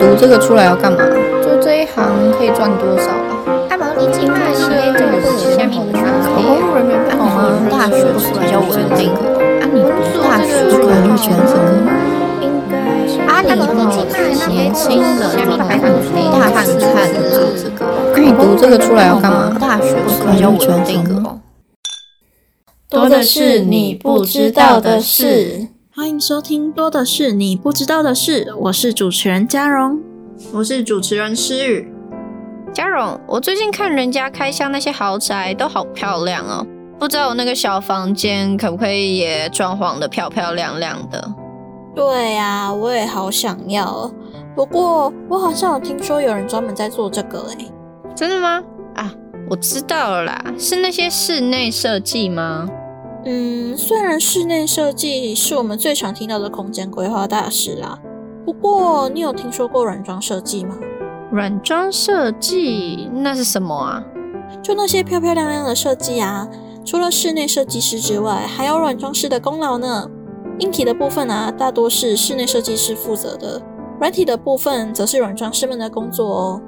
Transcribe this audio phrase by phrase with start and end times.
[0.00, 0.98] 读这个出来要干嘛？
[1.42, 3.68] 做这一行可以赚多少啊？
[3.68, 4.64] 阿毛，你今晚是
[4.96, 5.20] 这个
[5.54, 7.68] 下面的考公务人员不好吗？
[7.70, 9.12] 大学不是比较稳定？
[9.12, 9.82] 啊，你
[10.22, 11.52] 大学不可能选择。
[13.28, 13.66] 阿里不
[14.34, 15.18] 是年轻人
[15.58, 16.74] 大看看做
[17.54, 17.84] 这个。
[18.14, 19.54] 那你读这个出来要干嘛？
[19.60, 21.04] 大学不是比较稳定？
[22.88, 25.68] 多的是你不知道的事。
[26.00, 30.00] 欢迎收听《多的是你不知道的事》，我是主持人嘉荣，
[30.50, 31.92] 我是主持人诗雨。
[32.72, 36.66] 嘉荣，我最近看人家开箱那些豪宅都好漂亮哦，
[36.98, 41.34] 不知道我那个小房间可不可以也装潢的漂漂亮亮的？
[41.94, 44.10] 对呀，我也好想要，
[44.56, 47.70] 不过我好像有听说有人专门在做这个诶。
[48.16, 48.62] 真的吗？
[48.94, 49.12] 啊，
[49.50, 52.66] 我知道了啦，是那些室内设计吗？
[53.24, 57.98] 嗯，虽然室内设计是我们最常听到的空间规划大师啦，
[58.44, 60.78] 不过你有听说过软装设计吗？
[61.30, 64.02] 软装设计那是什么啊？
[64.62, 66.48] 就那些漂漂亮亮的设计啊，
[66.84, 70.08] 除了室内设计师之外，还有软装师的功劳呢。
[70.58, 73.62] 硬体的部分啊，大多是室内设计师负责的，
[73.98, 76.62] 软体的部分则是软装师们的工作哦。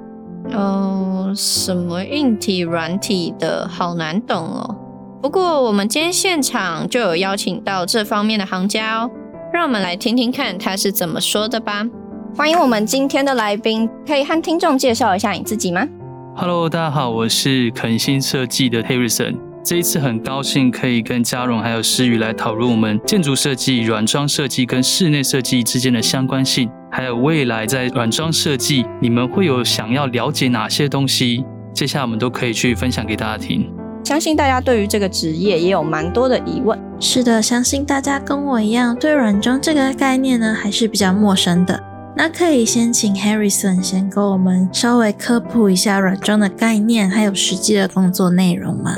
[0.51, 4.75] 哦，什么硬体、软体的，好难懂哦。
[5.23, 9.09] 不过，我们今天现场就有邀请到这方面的行家哦，
[9.53, 11.87] 让我们来听听看他是怎么说的吧。
[12.35, 15.87] 欢迎我们今天的来宾，可以和听众介绍一下你自己吗
[16.35, 19.37] ？Hello，大家好，我是肯星设计的 Harrison。
[19.63, 33.73] 这一次很高兴可以跟嘉荣还有诗雨来讨论我们建筑设计、软装设计跟室内设计之间的相关性，还有未来在软装设计你们会有想要了解哪些东西，接下来我们都可以去分享给大家听。
[34.03, 36.77] 相信大家对于这个职业也有蛮多的疑问。
[36.99, 41.81] 是的，相信大家跟我一样对软装这个概念呢还是比较陌生的。
[42.15, 48.95] 那可以先请 Harrison 先跟我们稍微科普一下软装的概念，还有实际的工作内容吗？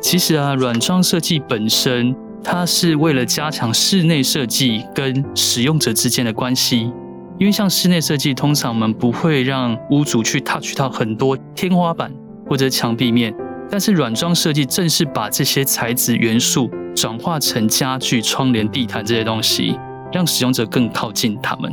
[0.00, 6.92] 其实啊，软装设计本身它是为了加强室内设计跟使用者之间的关系。
[7.38, 12.12] 因为像室内设计，通常我们不会让屋主去 touch 到很多天花板
[12.48, 13.34] 或者墙壁面。
[13.70, 19.78] 但是软装设计正是把这些材质元素转化成家具、窗帘、地毯这些东西，
[20.12, 21.72] 让使用者更靠近他们。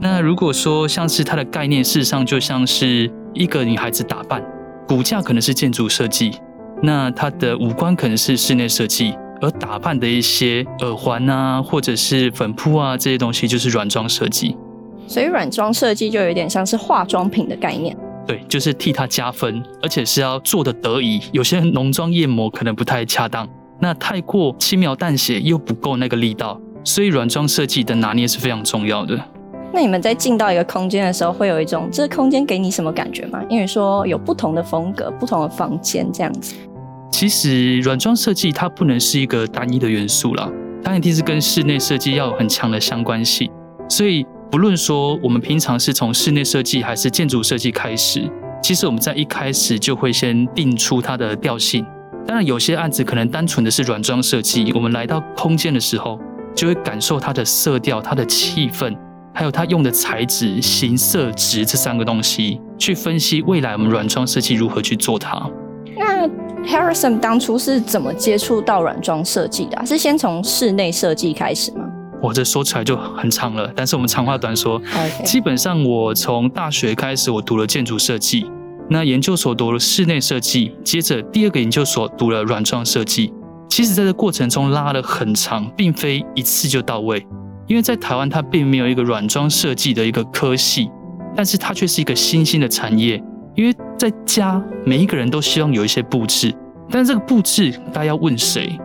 [0.00, 4.42] 那如果说像是它的概念，事实上就像是一个女孩子打扮，
[4.86, 6.32] 骨架可能是建筑设计，
[6.82, 14.56] 那她的五官可能是室内设计，而打扮的一些耳环啊，或者是粉扑啊这些东西，就是软装设计。
[15.06, 17.96] 所以软装设计就有点像是化妆品的概念。
[18.26, 21.20] 对，就是替他加分，而且是要做的得宜。
[21.32, 23.48] 有些浓妆艳抹可能不太恰当，
[23.80, 29.18] 那太过轻描淡写又不够那个力道，所以软装设计的拿捏是非常重要的。
[29.72, 33.42] 那你们在进到一个空间的时候，会有一种这个空间给你什么感觉吗？
[33.48, 36.54] 因为说有不同的风格、不同的房间这样子。
[37.10, 40.48] 其实软装设计它不能是一个单一的元素啦，
[40.84, 43.50] 它一定是跟室内设计要有很强的相关性，
[43.88, 44.24] 所以。
[44.52, 48.30] 不论说我们平常是从室内设计还是建筑设计开始，
[48.62, 51.82] 其实我们在一开始就会先定出它的调性。
[52.26, 56.20] 当然，有些案子可能单纯的是软装设计，我们来到空间的时候，
[56.54, 58.94] 就会感受它的色调、它的气氛，
[59.32, 65.50] 还有它用的材质、形、色、值这三个东西，去分析未来我们软装设计如何去做它。
[65.96, 66.28] 那
[66.66, 69.86] Harrison 当初是怎么接触到软装设计的？
[69.86, 71.88] 是先从室内设计开始吗？
[72.22, 74.80] 我这说出来就很长了，但是我们长话短说。
[75.24, 78.46] 基本上我从大学开始，我读了建筑设计，
[78.88, 83.32] 那研究所读了室内设计，接着第二个研究所读了软装设计。
[83.68, 87.26] 其实在这过程中拉了很长，并非一次就到位。
[87.66, 90.90] 因为在台湾它并没有一个软装设计的一个科系，
[91.34, 93.22] 但是它却是一个新兴的产业。
[93.54, 96.54] 因为在家每一个人都希望有一些布置，
[96.90, 98.78] 但是这个布置大家要问谁？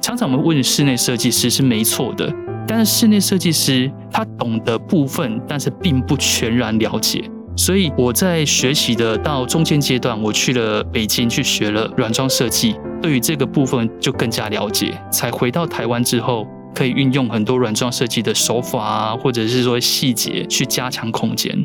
[0.00, 2.30] 常常我们问室内设计师是没错的。
[2.76, 7.22] 但是室内设计师他懂得部分，但是并不全然了解。
[7.56, 14.92] 所以我在学习的到中间阶段，我去了北京去学了软装设计，对于这个部分就更加了解。
[15.08, 21.56] 才回到台湾之后，可以运用很多软装设计的手法啊，或者是说细节去加强空间。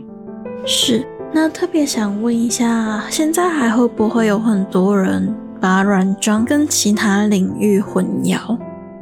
[0.64, 1.04] 是，
[1.34, 8.56] 那特别想问一下，现在还会不会有很多人把软装跟其他领域混淆？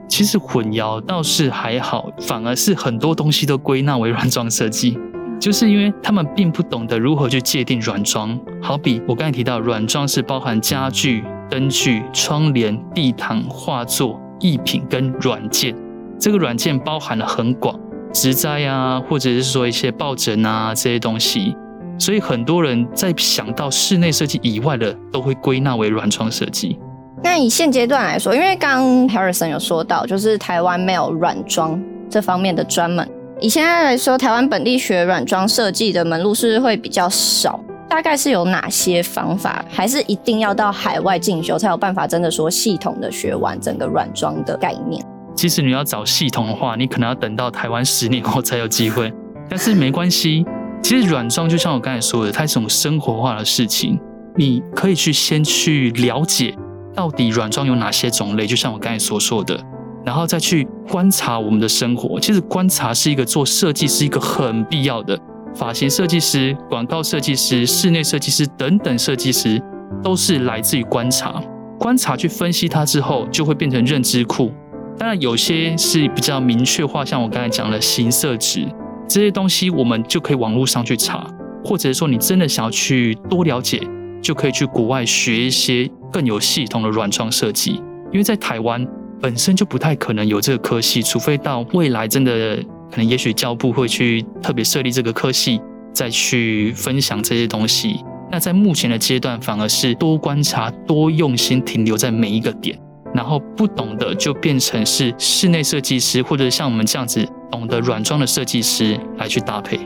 [0.07, 4.97] 其实混淆倒是还好，反而是很多东西都归纳为软装设计，
[5.39, 8.39] 就是因为他们并不懂得如何去界定软装。
[8.61, 15.75] 好比我刚才提到，软装是包含家具、灯具、窗帘、地毯、画作、艺品跟软件，
[16.19, 17.77] 这个软件包含了很广。
[18.13, 21.55] 植栽啊，或者是说一些抱枕啊这些东西。
[21.99, 26.79] 所以很多人在想到室内设计以外的，都会归纳为软装设计。
[27.23, 31.79] 那以现阶段来说，因为刚 Harrison 有说到，就是台湾没有软装
[32.09, 33.07] 这方面的专门。
[33.39, 37.59] 以现在来说，台湾本地学软装设计的门路是会比较少？
[37.89, 39.63] 大概是有哪些方法？
[39.69, 45.03] 还是一定要到海外进修才有办法真的说系统的学完整个软装的概念？
[45.35, 49.11] 其实你要找系统的话，你可能要等到台湾十年后才有机会。
[49.49, 50.45] 但是没关系，
[50.83, 53.99] 其实软装就像我刚才说的，它是一种生活化的事情，
[54.35, 56.55] 你可以去先去了解。
[56.97, 58.47] 到底软装有哪些种类？
[58.47, 59.55] 就像我刚才所说的，
[60.03, 62.19] 然后再去观察我们的生活。
[62.19, 65.15] 其实观察是一个做设计是一个很必要的。
[65.53, 69.61] 发型设计师、广告设计师、室内设计师等等设计师，
[70.01, 71.39] 都是来自于观察。
[71.79, 74.51] 观察去分析它之后，就会变成认知库。
[74.97, 78.67] 当然，有些是比较明确化，像我刚才讲的形色值
[79.07, 81.27] 这些东西，我们就可以网络上去查，
[81.63, 83.79] 或者说你真的想要去多了解。
[84.19, 87.81] 就可以去国外学一些更有系统的软装设计，
[88.11, 88.85] 因为在台湾
[89.21, 92.57] 本身就不太可能有这个科系，除非到未来真的
[92.91, 95.59] 可能，也许教部会去特别设立这个科系，
[95.93, 98.03] 再去分享这些东西。
[98.31, 102.77] 那在目前的阶段，反而是多观察、多用心，停留在每一个点，
[103.13, 109.79] 然后不懂的就变成是室内设计师，或者像我们这样子懂得软装的设计师来去搭配。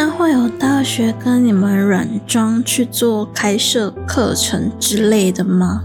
[0.00, 5.82] 那会有大学跟你们软装去做开设课程之类的吗？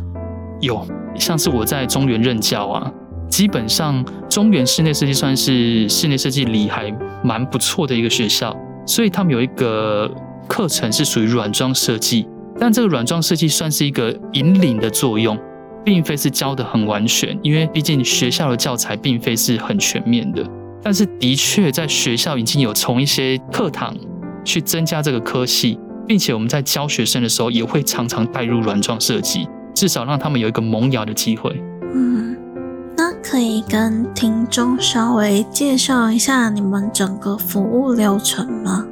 [0.62, 2.92] 有，像是我在中原任教啊，
[3.28, 8.56] 基本上中原室内设计算是室内设计里还蛮不错的一个学校，
[8.86, 10.08] 所以他们有一个
[10.48, 12.28] 课程是属于软装设计，
[12.60, 15.36] 但这个软装设计算是一个引领的作用，
[15.84, 20.48] 并非是教的很完全，因为毕竟学校的教材并非是很全面的。
[20.84, 23.96] 但是的确，在学校已经有从一些课堂
[24.44, 31.64] 去增加这个科系，并且我们在教学生的时候也会常常带入软装设计，至少让他们有一个萌芽的机会。
[31.96, 32.36] 嗯，
[32.98, 38.86] 那可以跟听众稍微介绍一下你们整个服务流程吗？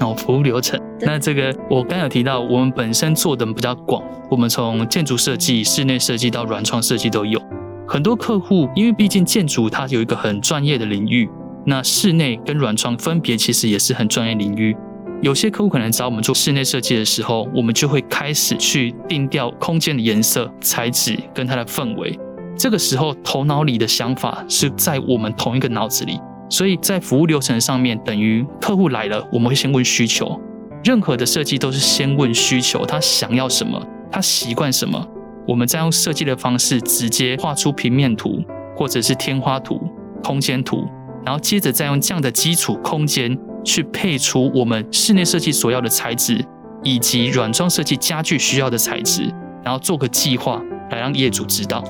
[0.00, 7.40] 哦，服务流程，那这个我刚有提到，我们本身做的比较广，我们从建筑设计、室内设计到软创设计都有。
[7.86, 11.28] 很多客户，因为毕竟建筑它有一个很专业的领域，
[11.66, 14.76] 那室内跟软装分别其实也是很专业领域。
[15.22, 22.18] 有些客户可能找我们做室内设计的时候，我们就会开始去定调空间的颜色、材质跟它的氛围。
[22.56, 30.40] 这个时候头脑里的想法是在我们同一个脑子里，所以在服务流程上面，等于客户来了，我们会先问需求。
[30.82, 33.80] 任何的设计都是先问需求，他想要什么，
[34.10, 35.06] 他习惯什么。
[35.46, 38.42] 我们再用设计的方式直接画出平面图，
[38.76, 39.80] 或者是天花图、
[40.22, 40.86] 空间图，
[41.24, 46.44] 然后接着再用这样的基础空间去配出我们室内设计所要的材质，
[46.82, 49.30] 以及软装设计家具需要的材质，
[49.62, 51.84] 然后做个计划来让业主知道。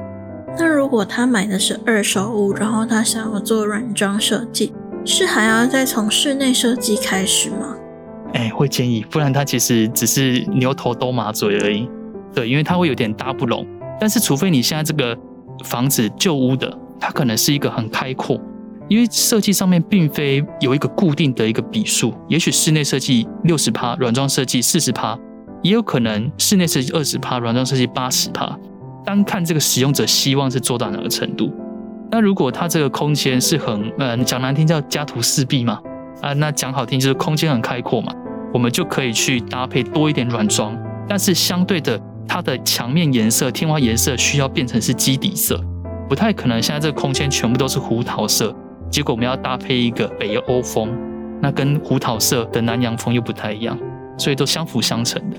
[0.58, 4.72] 那如果他买的是二手屋，然后他想要做软装设计，
[5.04, 7.76] 是还要再从室内设计开始吗？
[8.34, 11.88] 哎，会建议，不然他其实只是牛头兜马嘴而已。
[12.34, 13.64] 对，因为它会有点搭不拢，
[14.00, 15.16] 但是除非你现在这个
[15.62, 18.40] 房子旧屋的，它可能是一个很开阔，
[18.88, 25.16] 因为设计上面并非有一个固定的一个笔数，也许室内设计六十趴，软装设计四十趴，
[25.62, 28.58] 也有可能室内设计二十趴，软装设计八十趴，
[29.04, 31.52] 单看这个使用者希望是做到哪个程度。
[32.10, 35.80] 那如果它这个空间是很，嗯，讲难听叫家徒四壁嘛，
[36.20, 38.12] 啊，那讲好听就是空间很开阔嘛，
[38.52, 40.76] 我们就可以去搭配多一点软装，
[41.08, 42.00] 但是相对的。
[42.26, 45.60] 它的墙面颜色、天花颜色需要变成是基底色，
[46.08, 48.54] 不太可能现在这个空间全部都是胡桃色。
[48.90, 50.88] 结果我们要搭配一个北欧风，
[51.40, 53.78] 那跟胡桃色的南洋风又不太一样，
[54.16, 55.36] 所以都相辅相成的。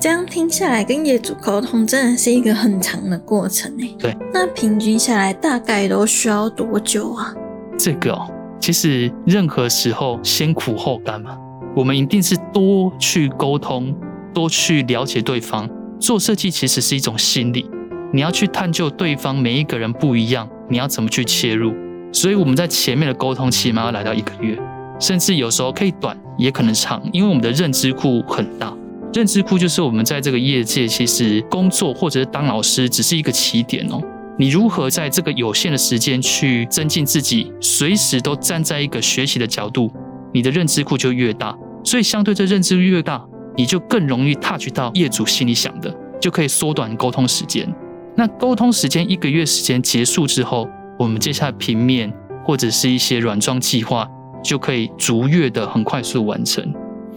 [0.00, 3.94] 这样听下来，跟业主沟通真的是一个很长的过程诶。
[3.98, 7.32] 对，那平均下来大概都需要多久啊？
[7.78, 8.26] 这个哦，
[8.60, 11.36] 其实任何时候先苦后甘嘛，
[11.76, 13.94] 我们一定是多去沟通，
[14.32, 15.68] 多去了解对方。
[16.00, 17.66] 做设计其实是一种心理，
[18.12, 21.74] 你要去探究对方每一个人不一样，你要怎么去切入。
[22.12, 24.58] 所以我们在前面的沟通起码要来到一个月，
[25.00, 28.72] 甚至有时候可以短，也可能长，因为我们的认知库很大。
[29.12, 34.00] 认知库就是我们在这个业界其实工作或者是当老师只是一个起点哦。
[34.36, 39.90] 你如何在这个有限的时间去增进自己，随时都站在一个学习的角度，
[40.32, 41.56] 你的认知库就越大。
[41.84, 43.24] 所以相对这认知越大。
[43.56, 47.72] 你就更容易 touch 到业主心里想的，就可以缩短沟通时间。
[48.14, 50.68] 那沟通时间一个月时间结束之后，
[50.98, 52.12] 我们接下来平面
[52.44, 54.08] 或者是一些软装计划，
[54.42, 56.64] 就可以逐月的很快速完成。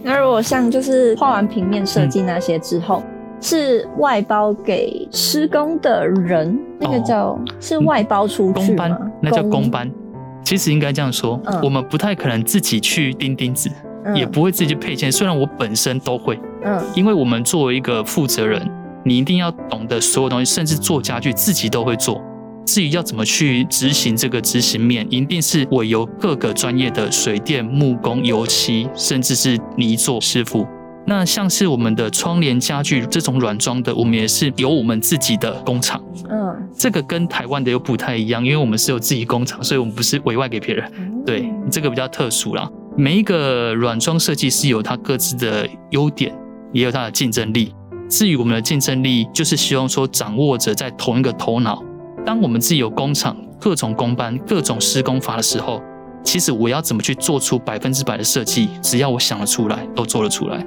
[0.02, 3.02] 那如果像就是画完平面设计那些之后，
[3.40, 9.90] 是外包给施工的人，那个叫是外包出去工班，那叫工班。
[10.44, 13.70] 其实应该这样说，我们不太可能自己去钉钉子，
[14.14, 15.10] 也不会自己去配件。
[15.10, 18.60] 虽然我本身都会，嗯，因为我们作为一个负责人，
[19.04, 22.22] 你一定要懂得所有东西，甚至做家具自己都会做。
[22.66, 30.66] 至于要怎么去执行这个执行面，一定是委由各个专业的水电、木工、油漆，甚至是泥作师傅。
[31.06, 35.98] 那像是我们的窗帘家具这种软装的，我们也是有我们自己的工厂。
[36.28, 40.92] 嗯，这个跟台湾的又不太一样，因为我们是有自己工厂，所以我们不是委外给别人。
[41.24, 42.70] 对，这个比较特殊啦。
[43.00, 46.34] 每一个软装设计师有他各自的优点，
[46.72, 47.72] 也有他的竞争力。
[48.10, 51.80] 至于我们的竞争力，就是希望说掌握着在同一个头脑。
[52.26, 55.80] 当我们自己有工厂、各种工班、各种施工法的时候，
[56.24, 60.66] 其实我要怎么去做出百分之百的设计，只要我想得出来，都做得出来。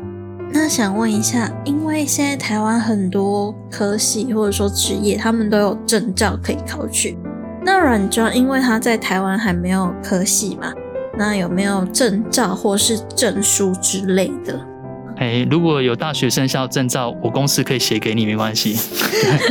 [0.54, 7.18] 那想问一下，因为现在台湾很多科系或者说职业，他们都有证照可以考取。
[7.66, 10.72] 那软装，因为它在台湾还没有科系嘛，
[11.18, 14.60] 那有没有证照或是证书之类的？
[15.18, 18.76] 哎，如果有大学生校证照，我公司可以写给你，没关系。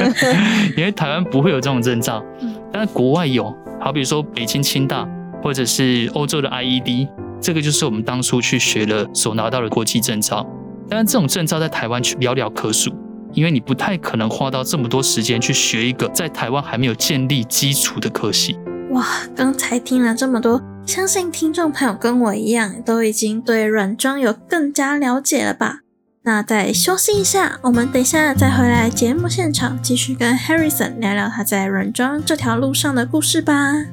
[0.76, 2.24] 因为台湾不会有这种证照，
[2.72, 5.08] 但是国外有，好比说北京清大，
[5.42, 7.08] 或者是欧洲的 IED，
[7.40, 10.44] 这个就是我们当初去学了所拿到的国际证照。
[10.88, 12.90] 但是这种证照在台湾却寥寥可数，
[13.32, 18.58] 因为你不太可能花到这么多时间去学一个在台湾还没有建立基础的科系。
[18.90, 25.82] 哇，刚才听了这么多，相信听众朋友跟我一样，都已经对软装有更加了解了吧？
[26.22, 33.84] 那再休息一下，我们等一下再回来节目现场，继续跟 Harrison 聊聊他在软装这条路上的故事吧。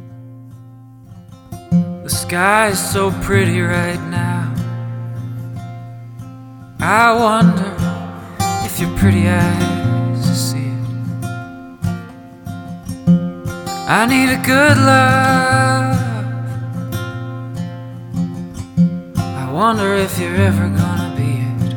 [1.70, 4.48] The sky is so pretty right now.
[6.80, 7.76] I wonder
[8.66, 10.74] if your pretty eyes see it.
[13.88, 15.77] I need a good love.
[19.58, 21.74] Wonder if you're ever gonna be it.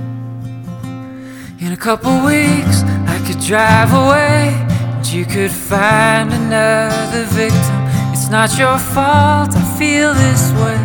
[1.65, 2.83] In a couple weeks,
[3.15, 4.53] I could drive away,
[4.97, 7.81] and you could find another victim.
[8.13, 10.81] It's not your fault, I feel this way.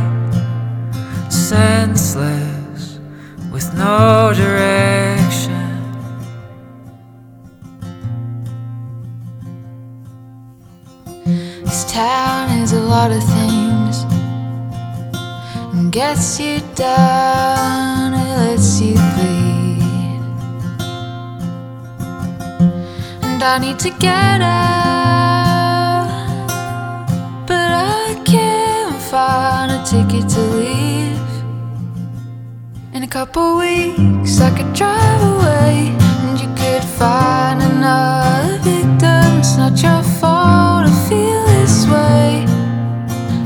[1.30, 3.00] Senseless
[3.52, 5.68] with no direction.
[11.66, 13.65] This town is a lot of things
[15.96, 20.20] gets you down, it lets you bleed.
[23.24, 26.10] And I need to get out,
[27.48, 31.30] but I can't find a ticket to leave
[32.94, 39.40] In a couple weeks I could drive away and you could find another victim.
[39.40, 42.46] It's not your fault to feel this way.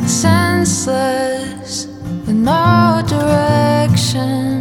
[0.08, 1.29] Senseless
[2.50, 4.58] no direction.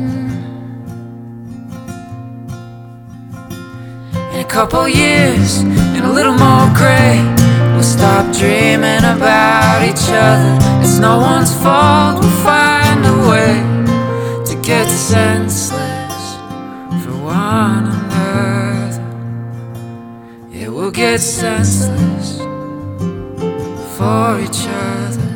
[4.33, 5.50] In a couple years,
[5.97, 7.16] and a little more gray,
[7.73, 10.52] we'll stop dreaming about each other.
[10.83, 13.52] It's no one's fault, we'll find a way
[14.49, 16.25] to get senseless
[17.02, 17.14] for
[17.45, 19.02] one another.
[20.54, 22.28] Yeah, we'll get senseless
[23.97, 25.27] for each other.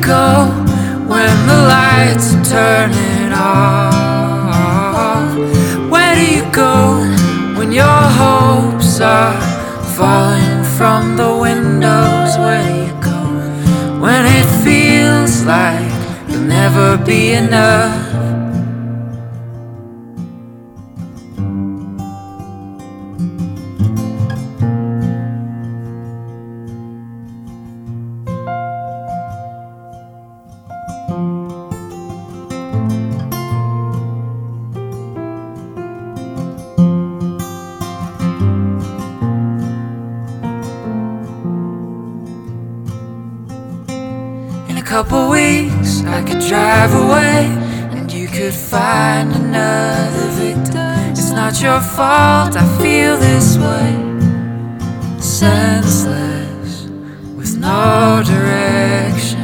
[0.00, 0.48] Go
[1.06, 3.94] when the lights are turning off?
[5.90, 7.04] Where do you go
[7.58, 9.34] when your hopes are
[9.96, 12.36] falling from the windows?
[12.38, 13.20] Where you go
[14.00, 15.92] when it feels like
[16.28, 18.25] you'll never be enough.
[44.95, 47.47] couple weeks I could drive away
[47.95, 50.75] and you could find another victim.
[51.11, 53.95] It's not your fault, I feel this way.
[55.17, 56.89] Senseless
[57.37, 59.39] with no direction.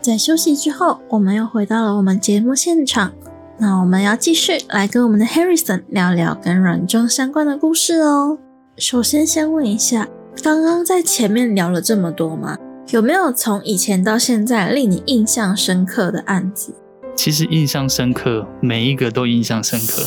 [0.00, 3.12] 在 休息之后，我们又回到了我们节目现场。
[3.61, 8.37] 那我们要继续来跟我们的 Harrison 聊聊跟软装相关的故事哦。
[8.77, 10.07] 首先，先问一下，
[10.41, 12.57] 刚刚在前面聊了这么多嘛，
[12.91, 16.73] 有没有从以前到现在令你印象深刻的案子？
[17.17, 20.03] 其实印象深刻，每一个都印象深刻。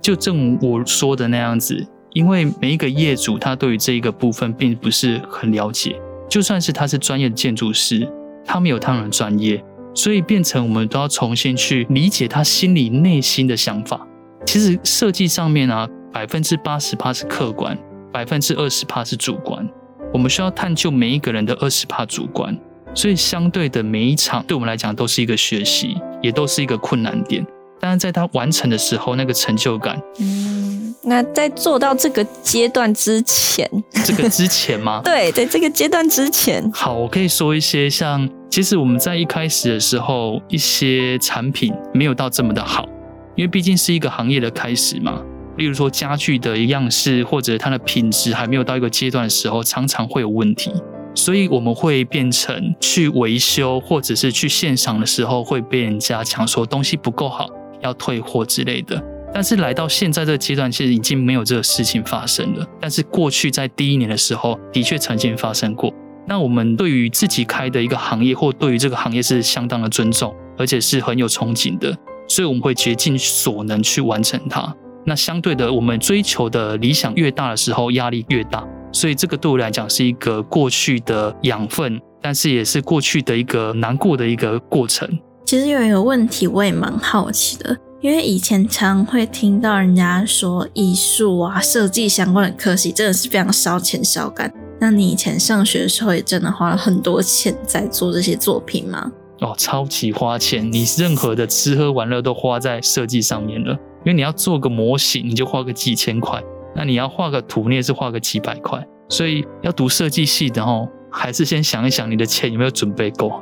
[0.00, 8.08] 就正我说的那样子，因为每一个业主他对于这一个部分并不是很了解，就算是他是专业的建筑师，
[8.44, 9.64] 他们有他们的专业。
[9.94, 14.06] 所以变成我们都要重新去理解他心里内心的想法。
[14.44, 17.78] 其实设计上面啊，百分之八十趴是客观，
[18.12, 19.66] 百分之二十趴是主观。
[20.12, 22.58] 我们需要探究每一个人的二十趴主观。
[22.94, 27.44] 所以相对的每一场对我们来讲都是一个学习，也都是一个困难点。
[27.80, 30.00] 但是在他完成的时候，那个成就感。
[30.20, 33.68] 嗯，那在做到这个阶段之前，
[34.04, 35.00] 这个之前吗？
[35.04, 36.70] 对，在这个阶段之前。
[36.72, 38.28] 好，我可以说一些像。
[38.54, 42.88] 其实我们在一开始的时候，一些产品没有到这么的好，
[43.34, 45.20] 因为毕竟是一个行业的开始嘛。
[45.56, 50.70] 例如说家具的样式或者它的品质还没有到一个阶段的时候，常常会有问题，
[51.16, 57.48] 所以我们会变成去维修或者是去现场的时候会被人家讲说东西不够好，
[57.82, 59.02] 要退货之类的。
[59.34, 62.64] 但是来到现在这个阶段，其实已经没有这个事情发生了。
[62.80, 65.92] 但是过去在第一年的时候，的确曾经发生过。
[66.26, 71.96] 那我们对于自己开的一个行业，或对于这个行业是相当的尊重，而且是很有憧憬的，
[72.28, 74.74] 所以我们会竭尽所能去完成它。
[75.04, 78.66] 那相对的，我们追求的理想越大的时候，压力越大。
[78.90, 85.06] 所以这个对我来讲是一个过去的养分，但是也是过去的一个难过的一个过程。
[85.44, 94.50] 其实有一个问题，我也蛮好奇的，因为以前常会听到人家说，艺术啊、设计相关的科系真的是非常烧钱烧肝。
[94.84, 99.10] 那你以前上学的时候也真的花了很多钱在做这些作品吗？
[99.40, 100.70] 哦，超级花钱！
[100.70, 103.72] 你任何的吃喝玩乐都花在设计上面了，
[104.04, 106.38] 因为你要做个模型，你就花个几千块；
[106.76, 108.86] 那你要画个图，你也是花个几百块。
[109.08, 113.32] 所以要读设计系的哦，还是先想一想你的钱有没有准备够。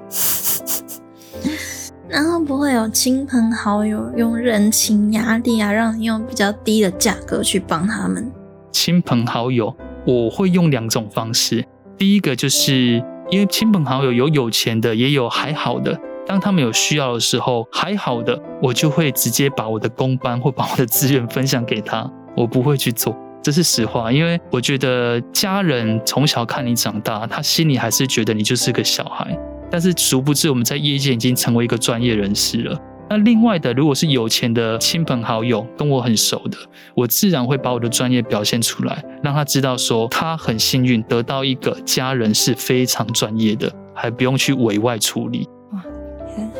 [2.08, 8.30] 然后不会有亲朋好友用人情压力啊，让你用比较低的价格去帮他们？
[8.70, 9.74] 亲朋好友。
[10.04, 11.64] 我会用两种方式，
[11.96, 15.98] 第一个就是因为亲朋好友有有钱的，也有还好的。
[16.26, 24.10] 当他们有需要的时候，还好的我就会直接把我的工班或把我的资源分享给他，我不会去做，这是实话。
[24.10, 29.36] 因为我觉得家人从小看你长大，他心里还是觉得你就是个小孩。
[29.70, 32.78] 但是殊不知我们在业界已经成为一个专业人士了。
[33.12, 36.56] 那另外的，如果是有钱的亲朋好友跟我很熟的，
[36.94, 45.46] 我自然会把我的专业表现出来，让他知道说他很幸运得到一个家人是非常专业的，还不用去委外处理。
[45.72, 45.84] 哇，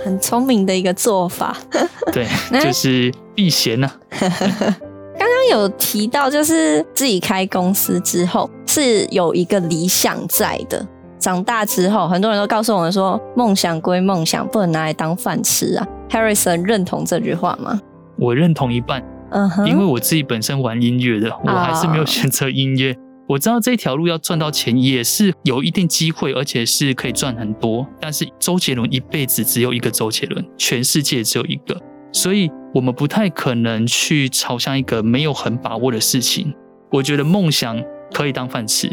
[0.05, 1.57] 很聪明的一个做法。
[2.13, 2.27] 对，
[2.63, 3.91] 就是避嫌呢。
[4.11, 10.87] 刚刚有提到，就是自己开公司之后是有一个理想在的。
[11.23, 15.87] 长大之后，很多人都告诉我们说，梦想归梦想，不能拿来当饭吃啊。
[16.11, 17.81] Harrison 认同这句话吗？
[18.19, 22.97] 我认同一半，嗯哼，因为我自己本身玩音乐的，我还是没有选择音乐。
[23.29, 27.87] 我知道这条路要赚到钱也是有一定机会，而且是可以赚很多。
[28.01, 31.81] 但是周杰伦一辈子只有一个周杰伦，全世界只有一个，
[32.13, 36.53] 所以我们不太可能去朝向一个没有很把握的事情。
[36.91, 37.81] 我觉得梦想
[38.13, 38.91] 可以当饭吃。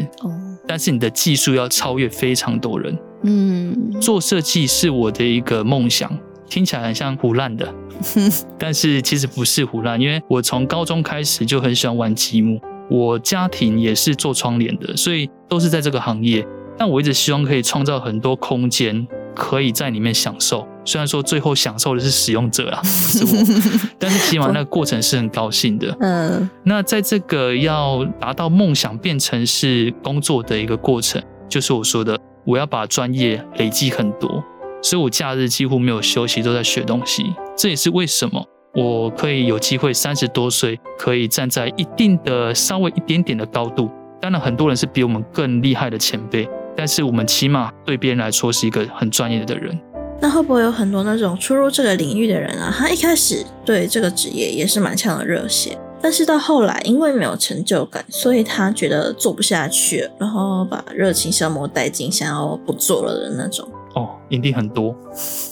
[0.70, 2.96] 但是你的技术要超越非常多人。
[3.24, 6.16] 嗯，做设计是我的一个梦想，
[6.48, 7.74] 听起来很像胡乱的，
[8.56, 16.46] 但是其实不是胡乱，因为我从高中开始就很喜欢玩积木，我家庭也是做窗帘的，所以都是在这个行业。
[16.78, 19.04] 但我一直希望可以创造很多空间。
[19.34, 25.96] 可以在里面享受，虽然说最后享受的是使用者啊， 不是我，但是起码那个过程是很高兴的。
[26.00, 34.42] 嗯，那在这个要达到梦想变成是工作的一个过程，就是我说的，我要把专业累积很多，
[34.82, 37.24] 所以我假日几乎没有休息，都在学东西。
[37.56, 43.90] 这也是为什么我可以有机会三十多岁可以站在一定的稍微一点点的高度。
[44.20, 46.46] 当然，很多人是比我们更厉害的前辈。
[46.80, 49.78] 但是我们起码对别人来说是一个很专业的人。
[50.18, 52.74] 那会不会有很多那种初入这个领域的人啊？
[52.74, 63.68] 他一开始对这个职业也是蛮强的热血，但是到后来因为没有成就感，所以他觉得做不下去，然后把热情消磨殆尽，想要不做了的那种。
[63.94, 64.96] 哦，一定很多，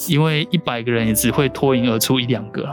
[0.06, 2.66] 因为一百个人也只会脱颖而出一两个。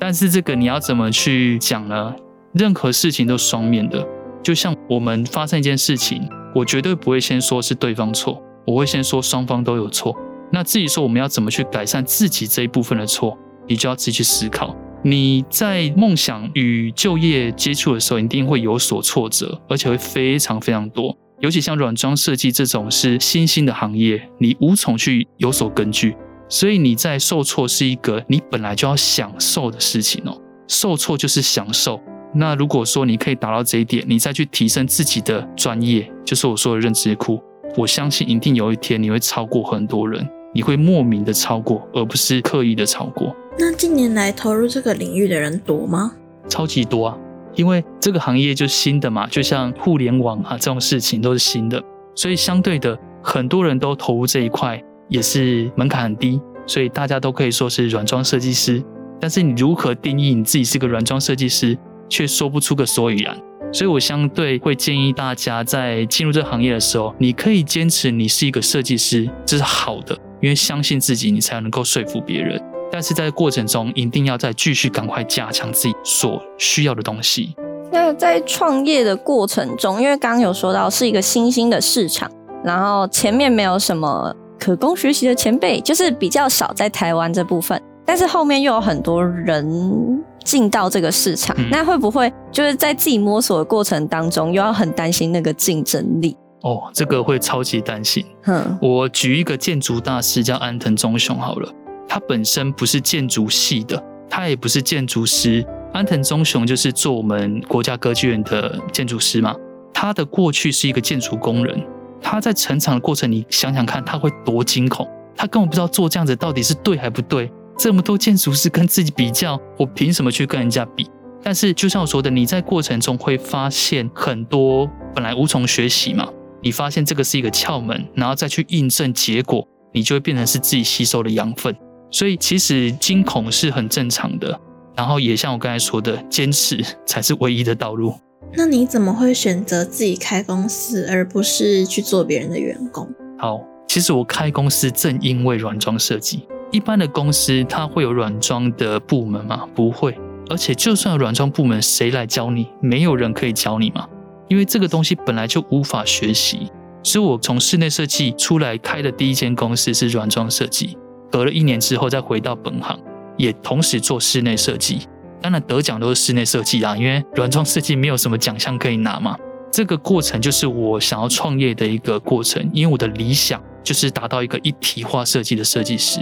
[0.00, 2.12] 但是这个你要怎么去讲呢？
[2.52, 4.04] 任何事情都双面的，
[4.42, 6.28] 就像我们发生一件事情。
[6.54, 10.16] 我绝对不会先说是对方错，我会先说双方都有错。
[10.50, 13.36] 那至于说我们要怎么去改善自己这一部分的错，
[13.66, 14.76] 你就要自己去思考。
[15.02, 21.16] 你在梦想与就业接触的时候，一定会有所挫折，而且会非常非常多。
[21.40, 26.14] 尤其像软装设计这种是新兴的行业，你无从去有所根据，
[26.48, 30.40] 所以你在受挫是一个你本来就要享受的事情哦。
[30.68, 32.00] 受挫就是享受。
[32.34, 37.42] 那如果说你可以达到这一点，你再去提升自己的专业，就是我说的认知库，
[37.76, 43.36] 我相信一定有一天你会超过很多人，你会莫名的超过，而不是刻意的超过。
[43.58, 46.12] 那近年来投入这个领域的人多吗？
[46.48, 47.18] 超级多啊，
[47.54, 51.82] 因为这个行业就新的嘛，就像互联网啊这种事情都是新的，
[52.14, 58.82] 所以相对的很多人都投入这一块，也是门槛很低，所以大家都可以说是软装设计师。
[59.20, 61.78] 但是你如何定义你自己是个软装设计师，
[62.12, 63.34] 却说不出个所以然。
[63.72, 72.62] 所以我相对会建议大家在进入这个行业的时候，你可以坚持你是一个设计师，这是好的，因为相信自己，你才能够说服别人。
[72.90, 77.56] 但是在过程中，一定要再继续赶快加强自己所需要的东西。
[77.90, 82.30] 那在创业的过程中，因为刚刚有说到是一个新兴的市场，
[82.62, 87.80] 然后前面没有什么可供学习的前辈，就是比较少在台湾这部分。
[88.04, 96.36] 但是后面又有很多人进到这个市场，那会不会就是在自己摸索的过程当中，又要很担心那个竞争力？
[96.62, 98.24] 哦，这个会超级担心。
[98.44, 101.68] 嗯，我举一个建筑大师叫安藤忠雄好了。
[102.08, 105.66] 他本身不是建筑系的，他也不是建筑师。
[105.92, 109.54] 安藤忠雄就是做我们国家歌剧院的建筑师嘛。
[109.92, 111.82] 他的过去是一个建筑工人，
[112.20, 115.08] 他在成长的过程，你想想看，他会多惊恐？
[115.34, 117.50] 他根本不知道做这样子到底是对还不对。
[117.78, 121.08] 这么多建筑师跟自己比较，我凭什么去跟人家比？
[121.42, 126.28] 但是就像我说的，你在过程中会发现很多本来无从学习嘛，
[126.62, 131.74] 你发现这个是一个窍门，然后再去印证结果，你就会变成是自己吸收的养分。
[132.10, 134.60] 所以其实惊恐是很正常的，
[134.94, 138.14] 然后也像我刚才说的，坚持才是唯一的道路。
[138.54, 143.08] 那你怎么会选择自己开公司，而不是去做别人的员工？
[143.38, 146.46] 好，其实我开公司正因为软装设计。
[146.72, 149.68] 一般的公司它会有软装的部门吗？
[149.74, 150.18] 不会。
[150.50, 152.66] 而且就算软装部门，谁来教你？
[152.80, 154.06] 没有人可以教你嘛，
[154.48, 156.70] 因为这个东西本来就无法学习。
[157.04, 160.96] 所以我从室内设计出来开的第一间公司是软装设计。
[161.30, 162.98] 隔了一年之后，再回到本行，
[163.36, 165.00] 也同时做室内设计。
[165.40, 169.36] 当然得奖都是室内设计啦，因为软装设计没有什么奖项可以拿嘛。
[169.70, 176.20] 这个过程就是我想要创业的一个过程，因为我的理想就是达到一个一体化设计的设计师。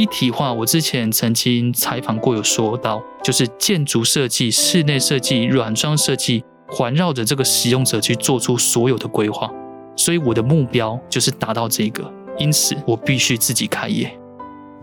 [0.00, 9.50] 一体化，我之前曾经采访过，有说到，就是建筑设计、室内设计、软装设计，环绕着这个使用者去做出所有的规划。
[9.94, 14.10] 所以我的目标就是达到这个，因此我必须自己开业。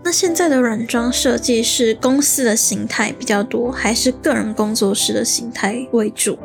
[0.04, 6.38] 那现在的软装设计是公司的形态比较多，还是个人工作室的形态为主？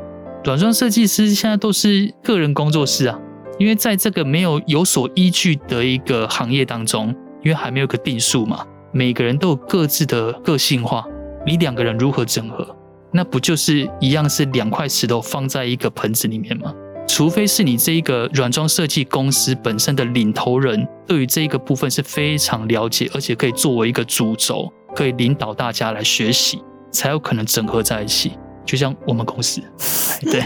[0.43, 3.19] 软装设计师现在都是个人工作室啊，
[3.59, 11.05] 因为在这个没有有所依据的一个行业当中，因为还没有个定数嘛，每个人都有各自的个性化，
[11.45, 12.75] 你两个人如何整合？
[13.11, 16.73] 那不就是一样是两块石头放在一个盆子里面吗？
[17.05, 28.31] 除非是你这一个软装设计公司本身的领头人，对于这一个部分是非常了解，而且可以作为一个主轴，可以领导大家来学习，才有可能整合在一起。
[28.65, 29.61] 就像我们公司，
[30.23, 30.41] 对。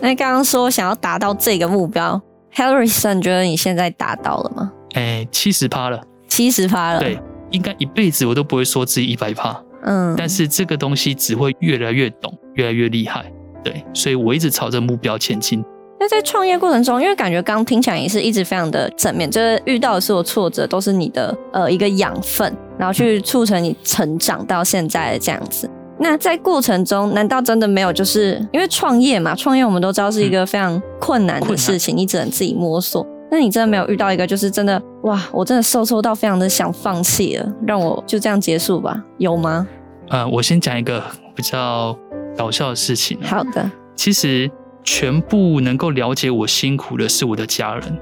[0.00, 2.18] 那刚刚说想要达到这个目标
[2.54, 4.72] ，Harrison 觉得你现在达到了吗？
[4.94, 7.00] 哎，七十趴了，七十趴了。
[7.00, 7.18] 对，
[7.50, 9.62] 应该一辈子我都不会说自己一百趴。
[9.84, 13.24] 嗯，但是这个东西只会越来越懂，越来越厉害。
[13.64, 15.64] 对，所以我一直朝着目标前进。
[15.98, 25.68] 那在创业过程中，因为感觉刚听起来也是一直非常的正面，就是遇到的所有挫折都是你的呃一个养分，然后去促成你成长到现在的这样子。
[25.98, 27.92] 那在过程中，难道真的没有？
[27.92, 33.06] 就是因为创业嘛，创业我们都知道是一个非常困难的事情，你只能自己摸索。
[33.30, 39.02] 那你真的没有遇到一个，就是真的哇，我真的受挫到非常的想放弃了，让我就这样结束吧？
[39.18, 39.66] 有吗？
[40.08, 41.02] 呃，我先讲一个
[41.34, 41.96] 比较。
[42.38, 43.18] 搞笑的事情。
[43.22, 44.50] 好的，其实
[44.84, 47.98] 全部能够了解我辛苦的是我的家人，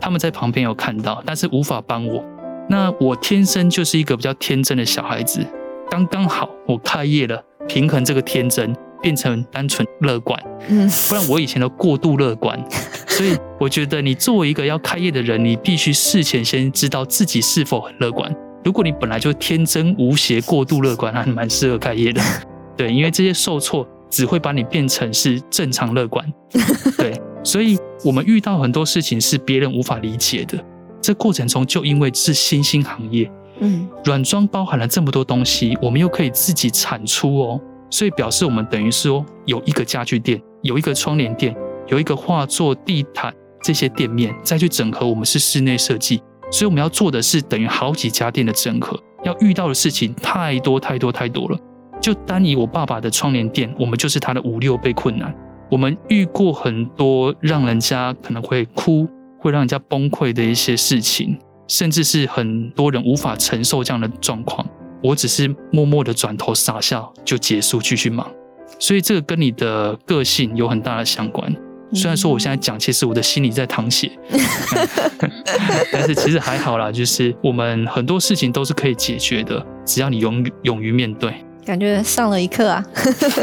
[0.00, 2.24] 他们在旁边有看到，但是无法帮我。
[2.68, 5.44] 那我天生就是一个比较天真的小孩子，
[5.90, 10.40] 刚刚好我开业了，平衡这个天真，变成单纯乐观。
[10.68, 12.58] 嗯，不然我以前都过度乐观。
[13.08, 18.34] 所以我觉得你作为一个要开业的人，你必须事前先知道自己是否很乐观。
[18.64, 22.22] 如果你本来就天真无邪、过度乐观，那蛮适合开业的。
[22.76, 26.24] 对，因为这些受挫只会把你变成是正常乐观。
[26.96, 30.56] 对，所以我们遇到很多事情是别人无法理解的，
[31.00, 37.60] 这过程中就因为是新兴行业，嗯，软装包含了这么多东西，我们又可以自己产出哦，
[37.92, 41.54] 所以表示我们等于说有一个家具店，有一个窗帘店，
[41.88, 51.58] 有一个画作、地毯这些店面，再去整合我们是室内设计，所以我们要做的是等于好几家店的整合，要遇到的事情太多太多太多了。
[52.00, 55.32] 就单以我爸爸的窗帘店，我们就是他的五六倍困难。
[55.70, 59.06] 我们遇过很多让人家可能会哭、
[59.38, 64.66] 会让人家崩溃的一些事情，甚至是很多人无法承受这样的状况。
[65.02, 68.30] 我只是默默的转头傻笑就结束，继续忙。
[68.78, 71.54] 所以这个跟你的个性有很大的相关。
[71.94, 74.10] 虽然说我现在讲，其实我的心里在淌血，
[75.92, 76.90] 但是其实还好啦。
[76.90, 81.34] 就是我们很多事情都是可以解决的，只要你勇勇于面对。
[81.66, 82.82] 感觉上了一课啊。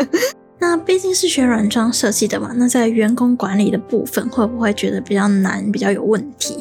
[0.60, 6.56] 那毕竟是学软装设计的嘛，那在员工管理的部分会不会觉得比较难、比较有问题？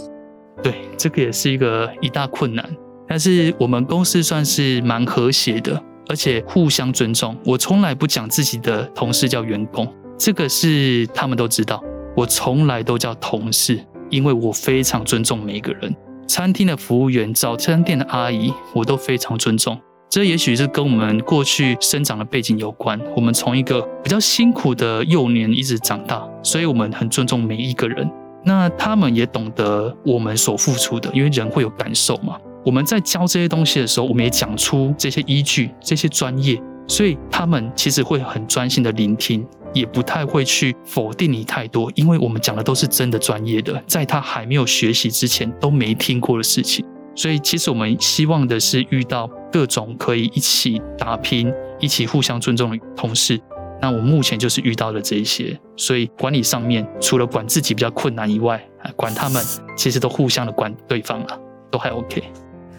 [0.63, 2.65] 对，这个也是一个一大困难。
[3.09, 7.37] 但是我们公司算是蛮和谐的，而且互相尊重。
[7.45, 11.83] 我从来不讲自己的同事叫员工，这个是他们都知道。
[12.15, 15.95] 我从来都叫同事，因为我非常尊重每一个人。
[16.27, 19.81] 餐厅的服务员、早餐店的阿姨，我都非常尊重。
[20.11, 23.01] 这也许是跟我们过去生长的背景有关。
[23.15, 28.11] 我们从一个比较辛苦的幼年一直长大，所以我们很尊重每一个人。
[28.45, 32.37] 那他们也懂得我们所付出的，因为人会有感受嘛。
[32.69, 46.85] 我们在教这些东西的时候，我们也讲出这些依据、这些专业，所以他们其实会很专心的聆听，也不太会去否定你太多，因为我们讲的都是真的专业的，在他还没有学习之前都没听过的事情。
[47.17, 51.51] 所以，其实我们希望的是遇到各种可以一起打拼、
[51.81, 53.41] 一起互相尊重的同事。
[53.81, 55.59] 那我目前就是遇到的这一些。
[55.75, 58.63] 所以管理上面，除了管自己比较困难以外，
[58.95, 59.43] 管他们
[59.75, 62.23] 其实都互相的管对方了，都还 OK。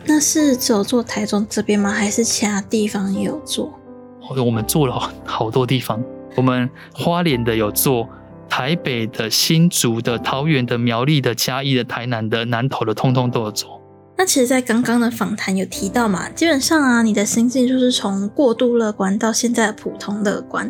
[0.06, 1.92] 那是只有做台中这边吗？
[1.92, 3.74] 还是其他地方也有做？
[4.46, 6.04] 我们做了 好多地方，
[6.36, 8.08] 我们花莲的有做，
[8.48, 13.82] 台北的、新竹的、桃园的、苗栗的、嘉义的、台南的、南投的，通通都有做。
[14.18, 20.70] 那其实，在刚刚的访谈有提到嘛，基本上啊，你的心境就是从过度乐观到现在的普通乐观。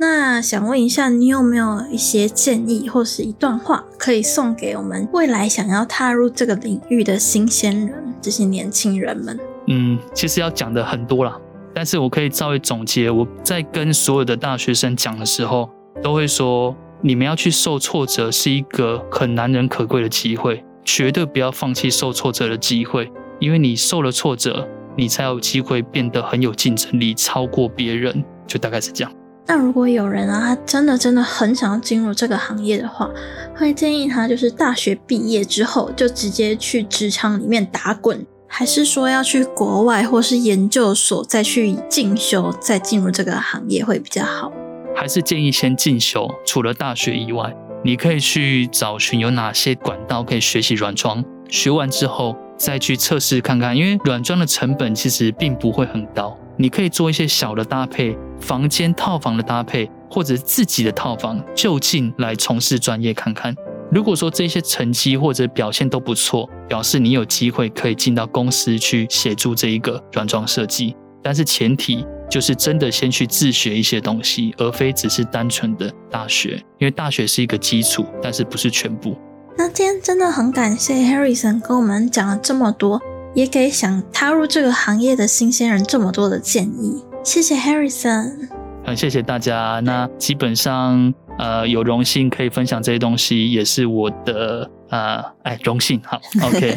[0.00, 9.38] 那想问一下，你有没有一些建议或是一段话，可以送给我们未来想要踏入这个领域的新鲜人，这些年轻人们？
[9.66, 11.36] 嗯，其实要讲的很多啦，
[11.74, 13.10] 但是我可以稍微总结。
[13.10, 15.68] 我在跟所有的大学生讲的时候，
[16.00, 20.64] 都会说，你们要去受挫折，是一个很难能可贵的机会。
[20.84, 28.24] 绝对不要放弃受挫折的机会，因为你受了挫折，你才有机会变得很有竞争力，超过别人。
[28.46, 29.12] 就大概是这样。
[29.48, 33.10] 那如果有人啊，他真的真的很想要进入这个行业的话，
[33.56, 44.52] 会建议他就是大学毕业之后就直接去职场里面打滚，还是说要去国外或是研究所再去进修，再进入这个行业会比较好？
[44.94, 47.56] 还是建议先进修，除了大学以外。
[47.84, 56.36] 你可以去找寻有哪些管道可以学习软装，学完之后再去测试看看，因为软装的成本其实并不会很高。
[56.58, 63.54] 你可以做一些小的搭配，房间套房的搭配，或者自己的套房就近来从事专业看看。
[63.90, 72.04] 如果说这些成绩或者表现都不错，表示你有机会可以进到公司去协助这一个软装设计，但是前提。
[72.30, 79.16] 就是真的先去自学一些东西，而非只是单纯的大学，因为大学是一个基础，但是不是全部。
[79.56, 83.00] 那今天真的很感谢 Harrison 跟我们讲了这么多，
[83.38, 87.04] 也给想踏入这个行业的新鲜人这么多的建议。
[87.22, 88.48] 谢谢 Harrison，
[88.84, 89.80] 很谢谢大家。
[89.84, 96.00] 那基本上呃有荣幸可以分享这些东西，也是我的呃哎荣幸。
[96.04, 96.76] 好， OK，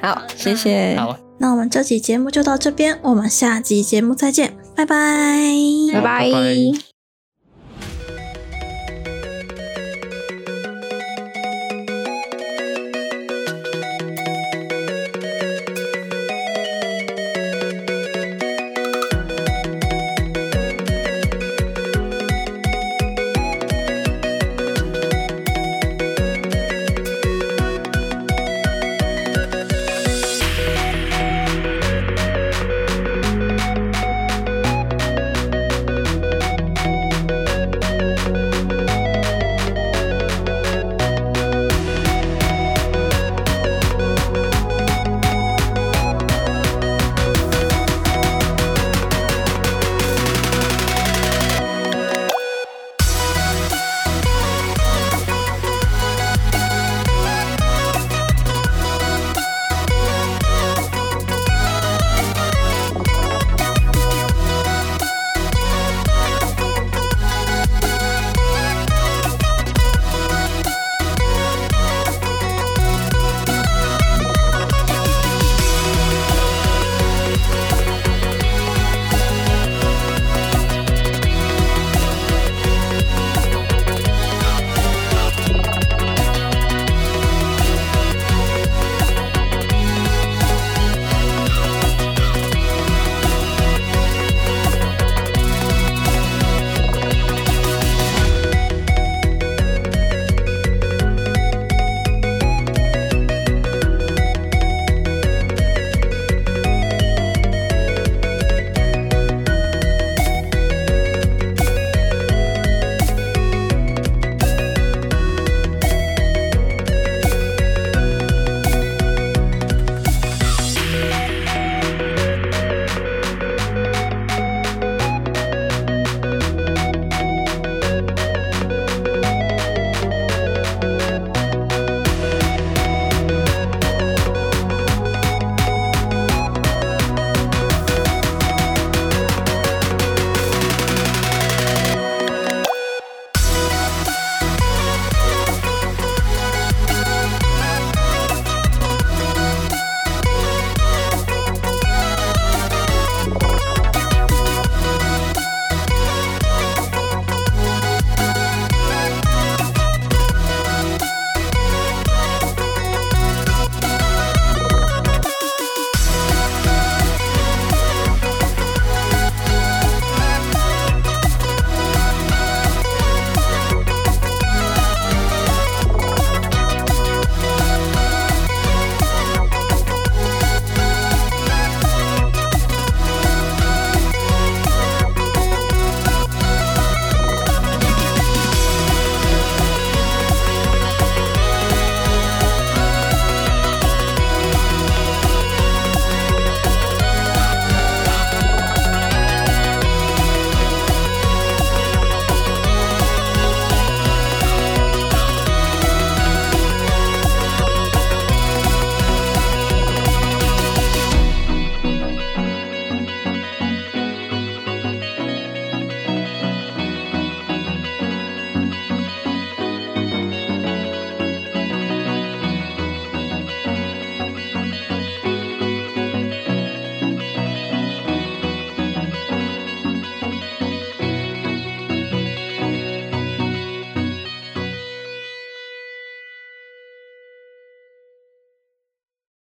[0.00, 0.96] 好，谢谢。
[0.96, 1.14] 好。
[1.38, 5.52] 那我们这期节目就到这边，我们下集节目再见，拜拜，
[5.92, 6.89] 拜拜。